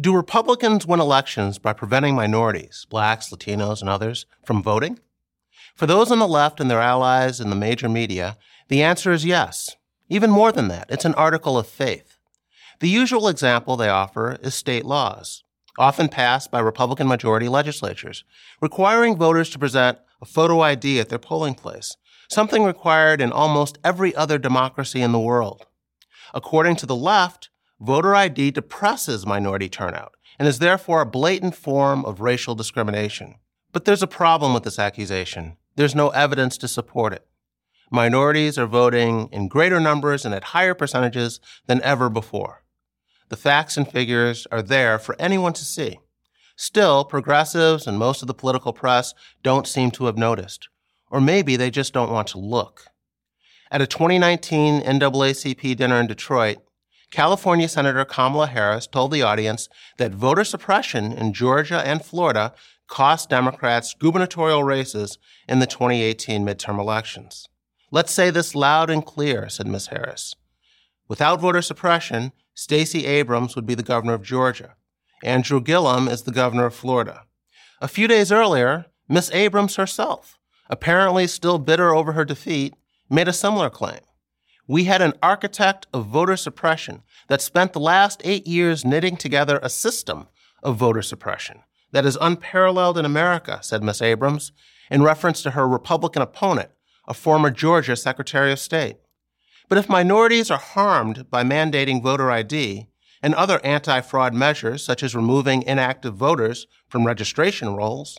Do 0.00 0.14
Republicans 0.14 0.86
win 0.86 1.00
elections 1.00 1.58
by 1.58 1.72
preventing 1.72 2.14
minorities, 2.14 2.86
blacks, 2.88 3.30
Latinos, 3.30 3.80
and 3.80 3.90
others, 3.90 4.26
from 4.44 4.62
voting? 4.62 5.00
For 5.74 5.86
those 5.86 6.12
on 6.12 6.20
the 6.20 6.28
left 6.28 6.60
and 6.60 6.70
their 6.70 6.80
allies 6.80 7.40
in 7.40 7.50
the 7.50 7.56
major 7.56 7.88
media, 7.88 8.36
the 8.68 8.80
answer 8.80 9.10
is 9.10 9.24
yes. 9.24 9.74
Even 10.08 10.30
more 10.30 10.52
than 10.52 10.68
that, 10.68 10.86
it's 10.88 11.04
an 11.04 11.14
article 11.14 11.58
of 11.58 11.66
faith. 11.66 12.20
The 12.78 12.88
usual 12.88 13.26
example 13.26 13.76
they 13.76 13.88
offer 13.88 14.38
is 14.40 14.54
state 14.54 14.84
laws, 14.84 15.42
often 15.80 16.08
passed 16.08 16.52
by 16.52 16.60
Republican 16.60 17.08
majority 17.08 17.48
legislatures, 17.48 18.22
requiring 18.60 19.16
voters 19.16 19.50
to 19.50 19.58
present 19.58 19.98
a 20.22 20.26
photo 20.26 20.60
ID 20.60 21.00
at 21.00 21.08
their 21.08 21.18
polling 21.18 21.54
place, 21.54 21.96
something 22.28 22.62
required 22.62 23.20
in 23.20 23.32
almost 23.32 23.78
every 23.82 24.14
other 24.14 24.38
democracy 24.38 25.02
in 25.02 25.10
the 25.10 25.18
world. 25.18 25.66
According 26.32 26.76
to 26.76 26.86
the 26.86 26.94
left, 26.94 27.50
voter 27.80 28.14
ID 28.14 28.50
depresses 28.50 29.26
minority 29.26 29.68
turnout 29.68 30.14
and 30.38 30.46
is 30.46 30.58
therefore 30.58 31.00
a 31.00 31.06
blatant 31.06 31.54
form 31.54 32.04
of 32.04 32.20
racial 32.20 32.54
discrimination. 32.54 33.36
But 33.72 33.84
there's 33.84 34.02
a 34.02 34.06
problem 34.06 34.54
with 34.54 34.62
this 34.62 34.78
accusation. 34.78 35.56
There's 35.76 35.94
no 35.94 36.08
evidence 36.10 36.56
to 36.58 36.68
support 36.68 37.12
it. 37.12 37.26
Minorities 37.90 38.58
are 38.58 38.66
voting 38.66 39.28
in 39.32 39.48
greater 39.48 39.80
numbers 39.80 40.24
and 40.24 40.34
at 40.34 40.44
higher 40.44 40.74
percentages 40.74 41.40
than 41.66 41.82
ever 41.82 42.08
before. 42.08 42.62
The 43.28 43.36
facts 43.36 43.76
and 43.76 43.90
figures 43.90 44.46
are 44.50 44.62
there 44.62 44.98
for 44.98 45.16
anyone 45.18 45.52
to 45.54 45.64
see. 45.64 45.98
Still, 46.56 47.04
progressives 47.04 47.86
and 47.86 47.98
most 47.98 48.22
of 48.22 48.26
the 48.26 48.34
political 48.34 48.72
press 48.72 49.14
don't 49.42 49.66
seem 49.66 49.90
to 49.92 50.06
have 50.06 50.18
noticed. 50.18 50.68
Or 51.10 51.20
maybe 51.20 51.56
they 51.56 51.70
just 51.70 51.92
don't 51.92 52.10
want 52.10 52.28
to 52.28 52.38
look. 52.38 52.86
At 53.70 53.82
a 53.82 53.86
2019 53.86 54.82
NAACP 54.82 55.76
dinner 55.76 56.00
in 56.00 56.06
Detroit, 56.06 56.58
California 57.10 57.68
Senator 57.68 58.04
Kamala 58.04 58.46
Harris 58.46 58.86
told 58.86 59.12
the 59.12 59.22
audience 59.22 59.68
that 59.96 60.12
voter 60.12 60.44
suppression 60.44 61.12
in 61.12 61.32
Georgia 61.32 61.80
and 61.86 62.04
Florida 62.04 62.52
cost 62.86 63.30
Democrats 63.30 63.94
gubernatorial 63.98 64.64
races 64.64 65.18
in 65.48 65.58
the 65.58 65.66
2018 65.66 66.44
midterm 66.44 66.78
elections. 66.78 67.48
Let's 67.90 68.12
say 68.12 68.30
this 68.30 68.54
loud 68.54 68.90
and 68.90 69.04
clear, 69.04 69.48
said 69.48 69.66
Ms. 69.66 69.86
Harris. 69.86 70.34
Without 71.08 71.40
voter 71.40 71.62
suppression, 71.62 72.32
Stacey 72.54 73.06
Abrams 73.06 73.56
would 73.56 73.66
be 73.66 73.74
the 73.74 73.82
governor 73.82 74.12
of 74.14 74.22
Georgia. 74.22 74.74
Andrew 75.22 75.60
Gillum 75.60 76.08
is 76.08 76.22
the 76.22 76.32
governor 76.32 76.66
of 76.66 76.74
Florida. 76.74 77.22
A 77.80 77.88
few 77.88 78.06
days 78.06 78.30
earlier, 78.30 78.86
Miss 79.08 79.30
Abrams 79.32 79.76
herself, 79.76 80.38
apparently 80.68 81.26
still 81.26 81.58
bitter 81.58 81.94
over 81.94 82.12
her 82.12 82.24
defeat, 82.24 82.74
made 83.08 83.28
a 83.28 83.32
similar 83.32 83.70
claim. 83.70 84.00
We 84.70 84.84
had 84.84 85.00
an 85.00 85.14
architect 85.22 85.86
of 85.94 86.06
voter 86.06 86.36
suppression 86.36 87.02
that 87.28 87.40
spent 87.40 87.72
the 87.72 87.80
last 87.80 88.20
eight 88.22 88.46
years 88.46 88.84
knitting 88.84 89.16
together 89.16 89.58
a 89.62 89.70
system 89.70 90.28
of 90.62 90.76
voter 90.76 91.00
suppression 91.00 91.62
that 91.92 92.04
is 92.04 92.18
unparalleled 92.20 92.98
in 92.98 93.06
America, 93.06 93.60
said 93.62 93.82
Miss 93.82 94.02
Abrams, 94.02 94.52
in 94.90 95.02
reference 95.02 95.40
to 95.42 95.52
her 95.52 95.66
Republican 95.66 96.20
opponent, 96.20 96.68
a 97.06 97.14
former 97.14 97.50
Georgia 97.50 97.96
Secretary 97.96 98.52
of 98.52 98.58
State. 98.58 98.98
But 99.70 99.78
if 99.78 99.88
minorities 99.88 100.50
are 100.50 100.58
harmed 100.58 101.30
by 101.30 101.44
mandating 101.44 102.02
voter 102.02 102.30
ID 102.30 102.88
and 103.22 103.34
other 103.34 103.64
anti 103.64 104.02
fraud 104.02 104.34
measures, 104.34 104.84
such 104.84 105.02
as 105.02 105.14
removing 105.14 105.62
inactive 105.62 106.14
voters 106.14 106.66
from 106.88 107.06
registration 107.06 107.74
rolls, 107.74 108.18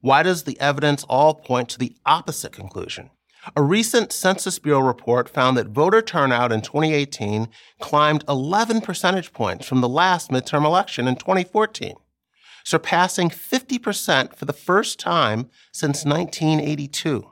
why 0.00 0.22
does 0.22 0.44
the 0.44 0.60
evidence 0.60 1.02
all 1.08 1.34
point 1.34 1.68
to 1.70 1.78
the 1.78 1.96
opposite 2.06 2.52
conclusion? 2.52 3.10
A 3.56 3.62
recent 3.62 4.12
Census 4.12 4.58
Bureau 4.58 4.80
report 4.80 5.28
found 5.28 5.56
that 5.56 5.68
voter 5.68 6.02
turnout 6.02 6.52
in 6.52 6.60
2018 6.60 7.48
climbed 7.80 8.24
11 8.28 8.80
percentage 8.80 9.32
points 9.32 9.66
from 9.66 9.80
the 9.80 9.88
last 9.88 10.30
midterm 10.30 10.64
election 10.64 11.06
in 11.06 11.16
2014, 11.16 11.94
surpassing 12.64 13.30
50% 13.30 14.34
for 14.34 14.44
the 14.44 14.52
first 14.52 14.98
time 14.98 15.48
since 15.72 16.04
1982. 16.04 17.30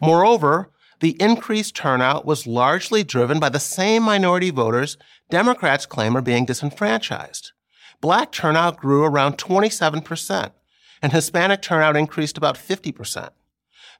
Moreover, 0.00 0.70
the 1.00 1.20
increased 1.20 1.74
turnout 1.74 2.24
was 2.26 2.46
largely 2.46 3.02
driven 3.04 3.38
by 3.38 3.48
the 3.48 3.60
same 3.60 4.02
minority 4.02 4.50
voters 4.50 4.96
Democrats 5.30 5.86
claim 5.86 6.16
are 6.16 6.22
being 6.22 6.44
disenfranchised. 6.44 7.52
Black 8.00 8.32
turnout 8.32 8.76
grew 8.76 9.04
around 9.04 9.38
27%, 9.38 10.52
and 11.02 11.12
Hispanic 11.12 11.62
turnout 11.62 11.96
increased 11.96 12.36
about 12.36 12.56
50%. 12.56 13.30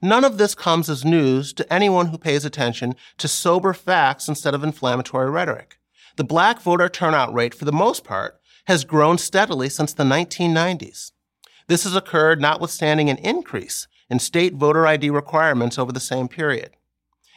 None 0.01 0.25
of 0.25 0.39
this 0.39 0.55
comes 0.55 0.89
as 0.89 1.05
news 1.05 1.53
to 1.55 1.73
anyone 1.73 2.07
who 2.07 2.19
pays 2.19 2.45
attention 2.45 2.95
to 3.17 3.27
sober 3.27 3.73
facts 3.73 4.29
instead 4.29 4.55
of 4.55 4.63
inflammatory 4.63 5.29
rhetoric. 5.29 5.79
The 6.17 6.25
black 6.25 6.61
voter 6.61 6.89
turnout 6.89 7.35
rate, 7.35 7.53
for 7.53 7.65
the 7.65 7.73
most 7.73 8.05
part, 8.05 8.41
has 8.67 8.85
grown 8.85 9.19
steadily 9.19 9.69
since 9.69 9.93
the 9.93 10.05
1990s. 10.05 11.11
This 11.67 11.83
has 11.85 11.97
occurred 11.97 12.41
notwithstanding 12.41 13.11
an 13.11 13.19
increase 13.19 13.89
in 14.09 14.21
state 14.21 14.55
voter 14.55 14.87
ID 14.87 15.11
requirements 15.11 15.79
over 15.79 15.91
the 15.91 16.01
same 16.01 16.29
period. 16.29 16.71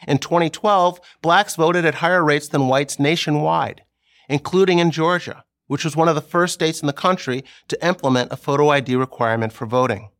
In 0.06 0.18
2012, 0.18 1.00
blacks 1.20 1.56
voted 1.56 1.84
at 1.84 1.96
higher 1.96 2.24
rates 2.24 2.48
than 2.48 2.68
whites 2.68 2.98
nationwide, 2.98 3.82
including 4.28 4.78
in 4.78 4.90
Georgia, 4.90 5.44
which 5.66 5.84
was 5.84 5.96
one 5.96 6.08
of 6.08 6.14
the 6.14 6.20
first 6.20 6.54
states 6.54 6.80
in 6.80 6.86
the 6.86 6.92
country 6.92 7.44
to 7.68 7.86
implement 7.86 8.32
a 8.32 8.36
photo 8.36 8.68
ID 8.68 8.94
requirement 8.94 9.52
for 9.52 9.66
voting. 9.66 10.10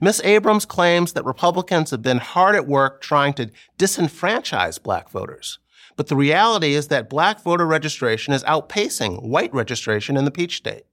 Ms. 0.00 0.20
Abrams 0.24 0.64
claims 0.64 1.12
that 1.12 1.24
Republicans 1.24 1.90
have 1.90 2.02
been 2.02 2.18
hard 2.18 2.54
at 2.54 2.66
work 2.66 3.00
trying 3.00 3.32
to 3.34 3.50
disenfranchise 3.78 4.82
black 4.82 5.10
voters. 5.10 5.58
But 5.96 6.06
the 6.06 6.16
reality 6.16 6.74
is 6.74 6.88
that 6.88 7.10
black 7.10 7.42
voter 7.42 7.66
registration 7.66 8.32
is 8.32 8.44
outpacing 8.44 9.22
white 9.22 9.52
registration 9.52 10.16
in 10.16 10.24
the 10.24 10.30
Peach 10.30 10.56
State. 10.56 10.84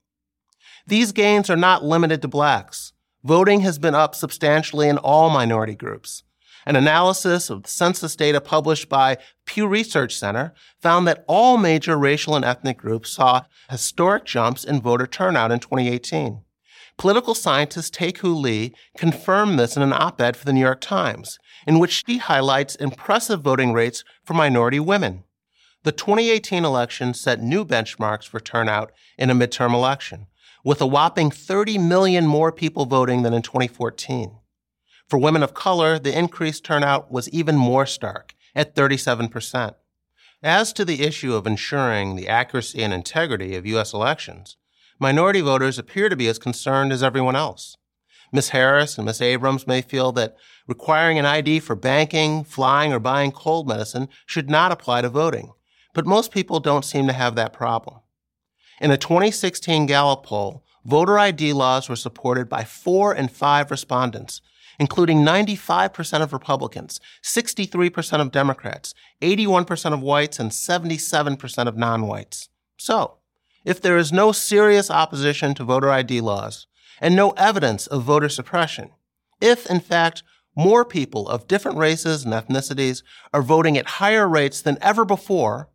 These 0.88 1.11
gains 1.11 1.50
are 1.50 1.56
not 1.56 1.83
limited 1.83 2.22
to 2.22 2.28
blacks. 2.28 2.94
Voting 3.23 3.61
has 3.61 3.79
been 3.79 3.95
up 3.95 4.16
substantially 4.16 4.88
in 4.88 4.97
all 4.97 5.29
minority 5.29 5.75
groups. 5.75 6.23
An 6.66 6.75
analysis 6.75 7.51
of 7.51 7.67
census 7.67 8.16
data 8.16 8.41
published 8.41 8.89
by 8.89 9.17
Pew 9.45 9.67
Research 9.67 10.16
Center 10.16 10.53
found 10.81 11.07
that 11.07 11.23
all 11.27 11.57
major 11.57 11.97
racial 11.97 12.35
and 12.35 12.44
ethnic 12.44 12.77
groups 12.77 13.12
saw 13.12 13.44
historic 13.69 14.25
jumps 14.25 14.63
in 14.63 14.81
voter 14.81 15.06
turnout 15.06 15.51
in 15.51 15.59
2018. 15.59 16.41
Political 16.97 17.35
scientist 17.35 17.94
Taeku 17.94 18.39
Lee 18.39 18.73
confirmed 18.97 19.59
this 19.59 19.75
in 19.75 19.83
an 19.83 19.94
op-ed 19.94 20.38
for 20.38 20.45
the 20.45 20.53
New 20.53 20.61
York 20.61 20.79
Times, 20.79 21.38
in 21.67 21.78
which 21.78 22.03
she 22.06 22.19
highlights 22.19 22.75
impressive 22.75 23.41
voting 23.41 23.73
rates 23.73 24.03
for 24.23 24.33
minority 24.33 24.79
women. 24.79 25.23
The 25.83 25.91
2018 25.91 26.63
election 26.63 27.13
set 27.13 27.41
new 27.41 27.66
benchmarks 27.66 28.28
for 28.28 28.39
turnout 28.39 28.91
in 29.17 29.29
a 29.29 29.35
midterm 29.35 29.73
election, 29.73 30.28
with 30.63 30.81
a 30.81 30.88
whopping 30.88 31.29
30 31.29 31.78
million 31.78 32.25
more 32.25 32.51
people 32.51 32.85
voting 32.85 33.23
than 33.23 33.33
in 33.33 33.41
2014. 33.41 34.39
For 35.07 35.19
women 35.19 35.44
of 35.44 35.53
color, 35.53 36.00
the 36.00 36.17
increased 36.17 36.63
turnout 36.63 37.12
was 37.12 37.29
even 37.29 37.56
more 37.56 37.85
stark, 37.85 38.33
at 38.56 38.73
37%. 38.73 39.75
As 40.41 40.73
to 40.73 40.85
the 40.85 41.03
issue 41.03 41.35
of 41.35 41.45
ensuring 41.45 42.16
the 42.16 42.27
accuracy 42.27 42.81
and 42.81 42.94
integrity 42.94 43.56
of 43.56 43.66
U.S. 43.66 43.94
elections, 43.94 44.57
minority 45.00 45.41
voters 45.41 45.78
appear 45.78 46.09
to 46.09 46.16
be 46.16 46.28
as 46.28 46.39
concerned 46.39 46.91
as 46.91 47.03
everyone 47.03 47.35
else. 47.35 47.78
Ms. 48.31 48.50
Harris 48.50 48.97
and 48.97 49.06
Ms. 49.06 49.22
Abrams 49.22 49.67
may 49.67 49.81
feel 49.81 50.11
that 50.13 50.35
requiring 50.67 51.17
an 51.19 51.25
ID 51.25 51.59
for 51.59 51.75
banking, 51.75 52.44
flying, 52.44 52.91
or 52.91 53.00
buying 53.00 53.31
cold 53.31 53.67
medicine 53.67 54.09
should 54.25 54.50
not 54.50 54.72
apply 54.72 55.01
to 55.01 55.09
voting, 55.09 55.53
but 55.94 56.06
most 56.06 56.31
people 56.31 56.59
don't 56.59 56.85
seem 56.85 57.07
to 57.07 57.13
have 57.13 57.35
that 57.35 57.53
problem. 57.53 58.00
In 58.81 58.91
a 58.91 58.97
2016 58.97 59.85
Gallup 59.85 60.25
poll, 60.25 60.63
voter 60.83 61.17
ID 61.17 61.53
laws 61.53 61.88
were 61.88 61.95
supported 61.95 62.50
by 62.50 62.63
four 62.63 63.16
in 63.16 63.27
five 63.27 63.72
respondents, 63.72 64.41
including 64.79 65.19
95% 65.19 66.22
of 66.22 66.33
Republicans, 66.33 67.00
63% 67.23 68.22
of 68.22 68.31
Democrats, 68.31 68.94
81% 69.22 69.94
of 69.94 70.01
whites, 70.01 70.39
and 70.39 70.51
77% 70.51 71.67
of 71.67 71.77
non 71.77 72.07
whites. 72.07 72.50
So, 72.77 73.17
if 73.65 73.81
there 73.81 73.97
is 73.97 74.13
no 74.13 74.31
serious 74.31 74.89
opposition 74.89 75.53
to 75.55 75.63
voter 75.63 75.91
ID 75.91 76.21
laws 76.21 76.67
and 77.01 77.15
no 77.15 77.31
evidence 77.31 77.88
of 77.88 78.03
voter 78.03 78.29
suppression, 78.29 78.91
if, 79.41 79.65
in 79.65 79.81
fact, 79.81 80.23
more 80.56 80.85
people 80.85 81.27
of 81.27 81.47
different 81.47 81.77
races 81.77 82.23
and 82.23 82.33
ethnicities 82.33 83.03
are 83.33 83.41
voting 83.41 83.77
at 83.77 83.88
higher 84.00 84.27
rates 84.27 84.62
than 84.62 84.77
ever 84.81 85.03
before, 85.03 85.69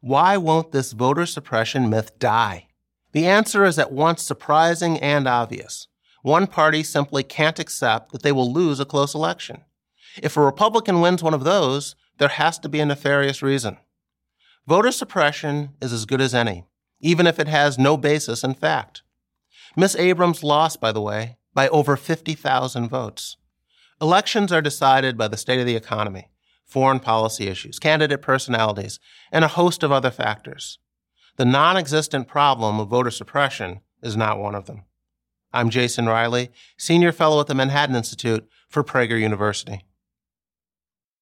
why 0.00 0.36
won't 0.36 0.72
this 0.72 0.92
voter 0.92 1.26
suppression 1.26 1.88
myth 1.88 2.18
die? 2.18 2.66
The 3.12 3.26
answer 3.26 3.64
is 3.64 3.78
at 3.78 3.92
once 3.92 4.22
surprising 4.22 4.98
and 4.98 5.28
obvious. 5.28 5.86
One 6.22 6.46
party 6.46 6.82
simply 6.82 7.22
can't 7.22 7.60
accept 7.60 8.10
that 8.12 8.22
they 8.22 8.32
will 8.32 8.52
lose 8.52 8.80
a 8.80 8.84
close 8.84 9.14
election. 9.14 9.62
If 10.22 10.36
a 10.36 10.40
Republican 10.40 11.00
wins 11.00 11.22
one 11.22 11.34
of 11.34 11.44
those, 11.44 11.94
there 12.18 12.28
has 12.28 12.58
to 12.60 12.68
be 12.68 12.80
a 12.80 12.86
nefarious 12.86 13.42
reason. 13.42 13.76
Voter 14.66 14.90
suppression 14.90 15.70
is 15.80 15.92
as 15.92 16.06
good 16.06 16.20
as 16.20 16.34
any, 16.34 16.64
even 17.04 17.26
if 17.26 17.38
it 17.38 17.46
has 17.46 17.78
no 17.78 17.98
basis 17.98 18.42
in 18.42 18.54
fact. 18.54 19.02
Miss 19.76 19.94
Abrams 19.96 20.42
lost, 20.42 20.80
by 20.80 20.90
the 20.90 21.02
way, 21.02 21.36
by 21.52 21.68
over 21.68 21.96
50,000 21.96 22.88
votes. 22.88 23.36
Elections 24.00 24.50
are 24.50 24.62
decided 24.62 25.18
by 25.18 25.28
the 25.28 25.36
state 25.36 25.60
of 25.60 25.66
the 25.66 25.76
economy, 25.76 26.30
foreign 26.64 26.98
policy 26.98 27.46
issues, 27.46 27.78
candidate 27.78 28.22
personalities, 28.22 28.98
and 29.30 29.44
a 29.44 29.48
host 29.48 29.82
of 29.82 29.92
other 29.92 30.10
factors. 30.10 30.78
The 31.36 31.44
non 31.44 31.76
existent 31.76 32.26
problem 32.26 32.80
of 32.80 32.88
voter 32.88 33.10
suppression 33.10 33.80
is 34.02 34.16
not 34.16 34.38
one 34.38 34.54
of 34.54 34.64
them. 34.64 34.84
I'm 35.52 35.68
Jason 35.68 36.06
Riley, 36.06 36.50
Senior 36.78 37.12
Fellow 37.12 37.38
at 37.40 37.48
the 37.48 37.54
Manhattan 37.54 37.96
Institute 37.96 38.48
for 38.68 38.82
Prager 38.82 39.20
University. 39.20 39.84